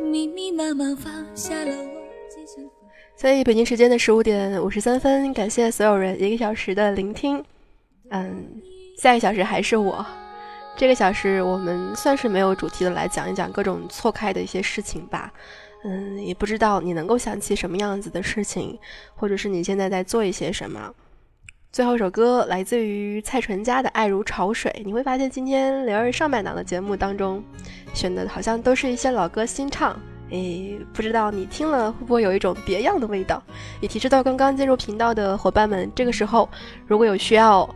[0.00, 1.98] 密密麻麻放下了我。
[3.16, 7.44] 所以北京时间的十五点五十三分，感谢所有人一个小时的聆听。
[8.10, 8.46] 嗯，
[8.96, 10.06] 下一小时还是我。
[10.76, 15.32] 这个小时我们算是没有主题的来讲一讲各种错开的一些事情吧。
[15.84, 18.78] 嗯，也不知道你能够想起什么样子的事情，
[19.14, 20.92] 或者是你现在在做一些什么。
[21.70, 27.42] 最后一首歌来自于蔡淳佳的《爱如潮水》，你会发现今天灵儿上半档的节目当中
[27.94, 29.94] 选的好像都是一些老歌新唱。
[30.30, 33.42] 诶，不知道你听了会不会有一种别样的味道？
[33.80, 36.48] 也提示到刚刚进入频道的伙伴们，这个时候
[36.86, 37.68] 如果有需要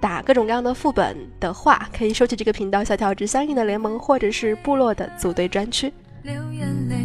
[0.00, 5.92] 打各种各样的副本的话，可以收起这个频道小调至相应的联盟或者是部落的组队专区。
[6.24, 6.96] 流眼泪，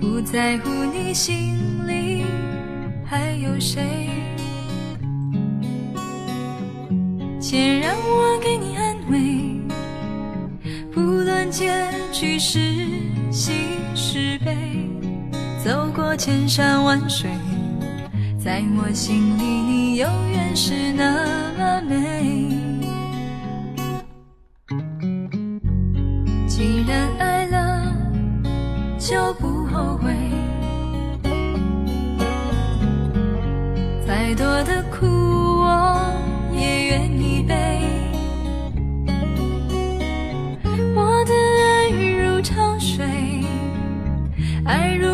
[0.00, 1.54] 不在乎你心
[1.86, 2.24] 里
[3.04, 4.08] 还有谁，
[7.38, 9.60] 且让我给你安慰，
[10.94, 11.70] 不论结
[12.10, 12.58] 局是
[13.30, 13.52] 喜
[13.94, 14.56] 是悲，
[15.62, 17.28] 走过千山万水，
[18.42, 21.26] 在我心里你永远是那
[21.58, 22.69] 么美。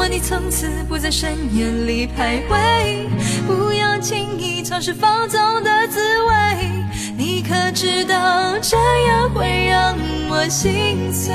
[0.00, 3.06] 我，你从此不在深夜里徘徊，
[3.46, 6.34] 不要轻易尝试放纵的滋味。
[7.18, 8.78] 你可知道，这
[9.08, 9.94] 样会让
[10.30, 11.34] 我心碎？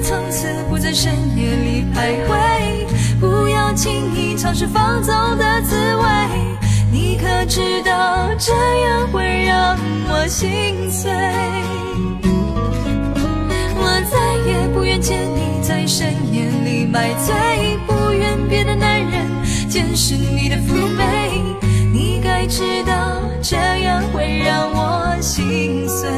[0.00, 2.86] 从此不在深夜里徘徊，
[3.20, 6.04] 不要轻易尝试放纵的滋味。
[6.90, 9.76] 你可知道这样会让
[10.08, 11.10] 我心碎？
[13.76, 19.26] 我再也不愿见你在深夜里买醉，不愿别的男人
[19.68, 21.42] 见识你的妩媚。
[21.92, 26.08] 你该知道这样会让我心碎。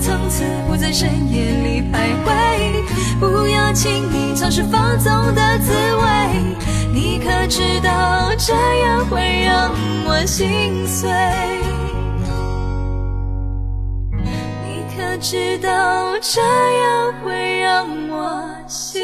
[0.00, 2.28] 从此不在深夜里徘徊，
[3.18, 6.04] 不要轻易尝试放纵的滋味。
[6.92, 9.70] 你可知道这样会让
[10.06, 11.10] 我心碎？
[14.64, 19.02] 你可知道这样会让我心？